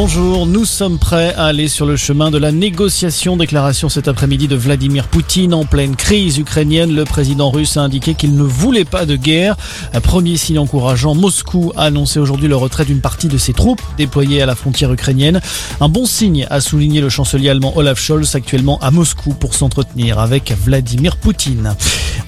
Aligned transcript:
Bonjour, 0.00 0.46
nous 0.46 0.64
sommes 0.64 0.96
prêts 0.96 1.34
à 1.34 1.46
aller 1.46 1.66
sur 1.66 1.84
le 1.84 1.96
chemin 1.96 2.30
de 2.30 2.38
la 2.38 2.52
négociation. 2.52 3.36
Déclaration 3.36 3.88
cet 3.88 4.06
après-midi 4.06 4.46
de 4.46 4.54
Vladimir 4.54 5.08
Poutine 5.08 5.52
en 5.52 5.64
pleine 5.64 5.96
crise 5.96 6.38
ukrainienne. 6.38 6.94
Le 6.94 7.04
président 7.04 7.50
russe 7.50 7.76
a 7.76 7.80
indiqué 7.80 8.14
qu'il 8.14 8.36
ne 8.36 8.44
voulait 8.44 8.84
pas 8.84 9.06
de 9.06 9.16
guerre. 9.16 9.56
Un 9.92 10.00
premier 10.00 10.36
signe 10.36 10.60
encourageant, 10.60 11.16
Moscou 11.16 11.72
a 11.74 11.86
annoncé 11.86 12.20
aujourd'hui 12.20 12.46
le 12.46 12.54
retrait 12.54 12.84
d'une 12.84 13.00
partie 13.00 13.26
de 13.26 13.38
ses 13.38 13.52
troupes 13.52 13.82
déployées 13.96 14.40
à 14.40 14.46
la 14.46 14.54
frontière 14.54 14.92
ukrainienne. 14.92 15.40
Un 15.80 15.88
bon 15.88 16.06
signe, 16.06 16.46
a 16.48 16.60
souligné 16.60 17.00
le 17.00 17.08
chancelier 17.08 17.48
allemand 17.48 17.72
Olaf 17.76 17.98
Scholz, 17.98 18.36
actuellement 18.36 18.78
à 18.78 18.92
Moscou 18.92 19.34
pour 19.34 19.56
s'entretenir 19.56 20.20
avec 20.20 20.52
Vladimir 20.64 21.16
Poutine. 21.16 21.74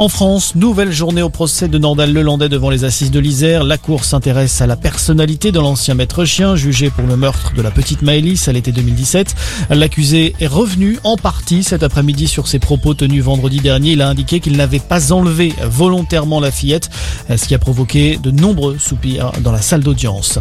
En 0.01 0.09
France, 0.09 0.55
nouvelle 0.55 0.93
journée 0.93 1.21
au 1.21 1.29
procès 1.29 1.69
de 1.69 1.77
Nordal 1.77 2.11
Lelandais 2.11 2.49
devant 2.49 2.71
les 2.71 2.85
assises 2.85 3.11
de 3.11 3.21
l'Isère. 3.21 3.65
La 3.65 3.77
cour 3.77 4.05
s'intéresse 4.05 4.63
à 4.63 4.67
la 4.67 4.77
personnalité 4.77 5.53
de 5.53 5.61
l'ancien 5.61 5.93
maître 5.93 6.25
chien 6.25 6.57
jugé 6.57 6.89
pour 6.89 7.07
le 7.07 7.19
meurtre 7.19 7.53
de 7.55 7.61
la 7.61 7.71
petite 7.71 8.01
Maëlys 8.01 8.49
à 8.49 8.53
l'été 8.53 8.73
2017. 8.73 9.35
L'accusé 9.69 10.35
est 10.41 10.47
revenu 10.47 10.99
en 11.05 11.19
partie 11.19 11.63
cet 11.63 11.83
après-midi 11.83 12.29
sur 12.29 12.49
ses 12.49 12.59
propos 12.59 12.95
tenus 12.95 13.23
vendredi 13.23 13.59
dernier. 13.59 13.91
Il 13.91 14.01
a 14.01 14.09
indiqué 14.09 14.41
qu'il 14.41 14.57
n'avait 14.57 14.79
pas 14.79 15.13
enlevé 15.13 15.53
volontairement 15.65 16.41
la 16.41 16.51
fillette, 16.51 16.89
ce 17.29 17.47
qui 17.47 17.55
a 17.55 17.59
provoqué 17.59 18.17
de 18.23 18.31
nombreux 18.31 18.79
soupirs 18.79 19.33
dans 19.43 19.53
la 19.53 19.61
salle 19.61 19.83
d'audience. 19.83 20.39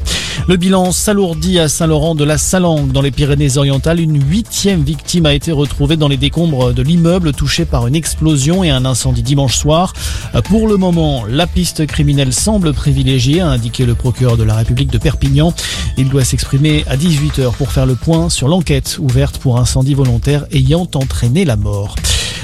Le 0.48 0.56
bilan 0.56 0.94
s'alourdit 0.94 1.60
à 1.60 1.68
Saint-Laurent 1.68 2.16
de 2.16 2.24
la 2.24 2.38
Salangue 2.38 2.94
dans 2.94 3.02
les 3.02 3.12
Pyrénées-Orientales. 3.12 4.00
Une 4.00 4.26
huitième 4.26 4.84
victime 4.84 5.26
a 5.26 5.34
été 5.34 5.52
retrouvée 5.52 5.98
dans 5.98 6.08
les 6.08 6.16
décombres 6.16 6.74
de 6.74 6.82
l'immeuble 6.82 7.34
touché 7.34 7.66
par 7.66 7.88
une 7.88 7.96
explosion 7.96 8.64
et 8.64 8.70
un 8.70 8.86
incendie 8.86 9.22
dimanche 9.22 9.49
soir. 9.54 9.94
Pour 10.46 10.68
le 10.68 10.78
moment, 10.78 11.26
la 11.28 11.48
piste 11.48 11.86
criminelle 11.86 12.34
semble 12.34 12.74
privilégiée, 12.74 13.42
a 13.42 13.48
indiqué 13.48 13.86
le 13.86 13.96
procureur 13.96 14.38
de 14.38 14.44
la 14.44 14.56
République 14.56 14.92
de 14.92 14.98
Perpignan. 14.98 15.54
Il 15.98 16.10
doit 16.10 16.24
s'exprimer 16.24 16.84
à 16.88 16.96
18h 16.96 17.54
pour 17.54 17.72
faire 17.72 17.86
le 17.86 17.96
point 17.96 18.30
sur 18.30 18.48
l'enquête 18.48 18.98
ouverte 19.00 19.38
pour 19.38 19.60
incendie 19.60 19.94
volontaire 19.94 20.46
ayant 20.52 20.88
entraîné 20.96 21.46
la 21.46 21.56
mort. 21.56 21.96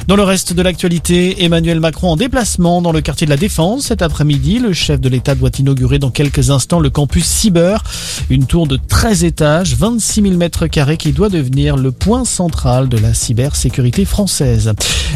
Dans 0.08 0.16
le 0.16 0.22
reste 0.22 0.54
de 0.54 0.62
l'actualité, 0.62 1.46
Emmanuel 1.46 1.80
Macron 1.80 2.12
en 2.12 2.16
déplacement 2.16 2.80
dans 2.84 2.92
le 2.92 3.02
quartier 3.02 3.26
de 3.26 3.32
la 3.32 3.38
Défense 3.38 3.88
cet 3.88 4.04
après-midi. 4.04 4.60
Le 4.60 4.72
chef 4.72 5.02
de 5.02 5.10
l'État 5.10 5.34
doit 5.34 5.50
inaugurer 5.58 5.98
dans 5.98 6.12
quelques 6.12 6.52
instants 6.52 6.80
le 6.80 6.92
campus 6.92 7.26
Cyber, 7.26 7.84
une 8.30 8.46
tour 8.46 8.68
de 8.68 8.78
13 8.88 9.24
étages, 9.24 9.76
26 9.76 10.22
000 10.22 10.36
mètres 10.36 10.68
carrés 10.68 10.98
qui 10.98 11.12
doit 11.12 11.30
devenir 11.30 11.76
le 11.76 11.92
point 11.92 12.24
central 12.24 12.88
de 12.88 13.00
la 13.00 13.16
cybersécurité 13.16 14.06
française. 14.06 14.74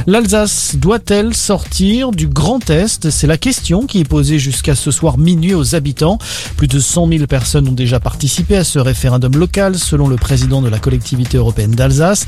L'Alsace 0.07 0.75
doit-elle 0.75 1.35
sortir 1.35 2.09
du 2.09 2.27
Grand 2.27 2.67
Est? 2.71 3.11
C'est 3.11 3.27
la 3.27 3.37
question 3.37 3.85
qui 3.85 3.99
est 3.99 4.09
posée 4.09 4.39
jusqu'à 4.39 4.73
ce 4.73 4.89
soir 4.89 5.19
minuit 5.19 5.53
aux 5.53 5.75
habitants. 5.75 6.17
Plus 6.57 6.67
de 6.67 6.79
100 6.79 7.09
000 7.09 7.27
personnes 7.27 7.67
ont 7.67 7.73
déjà 7.73 7.99
participé 7.99 8.57
à 8.57 8.63
ce 8.63 8.79
référendum 8.79 9.37
local, 9.37 9.77
selon 9.77 10.07
le 10.07 10.15
président 10.15 10.63
de 10.63 10.69
la 10.69 10.79
collectivité 10.79 11.37
européenne 11.37 11.71
d'Alsace. 11.71 12.25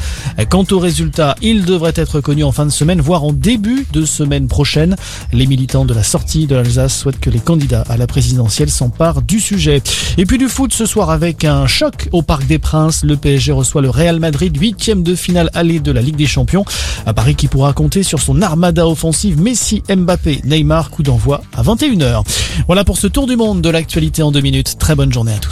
Quant 0.49 0.65
aux 0.69 0.79
résultats, 0.79 1.35
ils 1.41 1.65
devraient 1.65 1.93
être 1.95 2.21
connus 2.21 2.43
en 2.43 2.50
en 2.51 2.53
fin 2.53 2.65
de 2.65 2.71
semaine, 2.71 2.99
voire 2.99 3.23
en 3.23 3.31
début 3.31 3.87
de 3.93 4.03
semaine 4.03 4.49
prochaine. 4.49 4.97
Les 5.31 5.47
militants 5.47 5.85
de 5.85 5.93
la 5.93 6.03
sortie 6.03 6.47
de 6.47 6.55
l'Alsace 6.55 6.97
souhaitent 6.97 7.21
que 7.21 7.29
les 7.29 7.39
candidats 7.39 7.85
à 7.87 7.95
la 7.95 8.07
présidentielle 8.07 8.69
s'emparent 8.69 9.21
du 9.21 9.39
sujet. 9.39 9.81
Et 10.17 10.25
puis 10.25 10.37
du 10.37 10.49
foot 10.49 10.73
ce 10.73 10.85
soir 10.85 11.11
avec 11.11 11.45
un 11.45 11.65
choc 11.65 12.09
au 12.11 12.23
Parc 12.23 12.45
des 12.47 12.59
Princes. 12.59 13.05
Le 13.05 13.15
PSG 13.15 13.53
reçoit 13.53 13.81
le 13.81 13.89
Real 13.89 14.19
Madrid, 14.19 14.53
huitième 14.57 15.01
de 15.01 15.15
finale 15.15 15.49
allée 15.53 15.79
de 15.79 15.93
la 15.93 16.01
Ligue 16.01 16.17
des 16.17 16.27
Champions. 16.27 16.65
À 17.05 17.13
Paris 17.13 17.35
qui 17.35 17.47
pourra 17.47 17.71
compter 17.71 18.03
sur 18.03 18.19
son 18.19 18.41
armada 18.41 18.85
offensive 18.85 19.39
Messi, 19.39 19.81
Mbappé, 19.87 20.41
Neymar. 20.43 20.89
Coup 20.89 21.03
d'envoi 21.03 21.43
à 21.55 21.63
21h. 21.63 22.25
Voilà 22.67 22.83
pour 22.83 22.97
ce 22.97 23.07
tour 23.07 23.27
du 23.27 23.37
monde 23.37 23.61
de 23.61 23.69
l'actualité 23.69 24.23
en 24.23 24.33
deux 24.33 24.41
minutes. 24.41 24.77
Très 24.77 24.95
bonne 24.95 25.13
journée 25.13 25.31
à 25.31 25.39
tous. 25.39 25.49